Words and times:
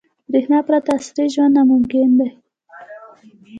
•برېښنا 0.31 0.59
پرته 0.67 0.89
عصري 0.97 1.25
ژوند 1.33 1.53
ناممکن 1.57 2.09
دی. 2.19 2.29